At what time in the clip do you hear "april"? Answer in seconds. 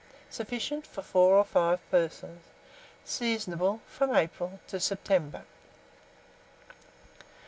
4.15-4.59